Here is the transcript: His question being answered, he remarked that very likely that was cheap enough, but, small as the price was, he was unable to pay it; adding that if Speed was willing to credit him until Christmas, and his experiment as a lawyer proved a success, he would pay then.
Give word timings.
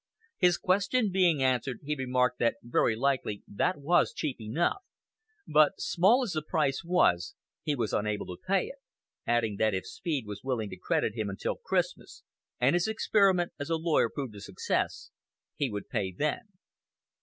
His 0.39 0.57
question 0.57 1.11
being 1.11 1.43
answered, 1.43 1.81
he 1.83 1.93
remarked 1.95 2.39
that 2.39 2.55
very 2.63 2.95
likely 2.95 3.43
that 3.47 3.77
was 3.77 4.11
cheap 4.15 4.41
enough, 4.41 4.81
but, 5.47 5.73
small 5.79 6.23
as 6.23 6.31
the 6.31 6.41
price 6.41 6.83
was, 6.83 7.35
he 7.61 7.75
was 7.75 7.93
unable 7.93 8.25
to 8.25 8.41
pay 8.47 8.65
it; 8.65 8.79
adding 9.27 9.57
that 9.57 9.75
if 9.75 9.85
Speed 9.85 10.25
was 10.25 10.43
willing 10.43 10.71
to 10.71 10.75
credit 10.77 11.13
him 11.15 11.29
until 11.29 11.55
Christmas, 11.55 12.23
and 12.59 12.73
his 12.73 12.87
experiment 12.87 13.51
as 13.59 13.69
a 13.69 13.75
lawyer 13.75 14.09
proved 14.09 14.35
a 14.35 14.41
success, 14.41 15.11
he 15.55 15.69
would 15.69 15.87
pay 15.87 16.11
then. 16.11 16.47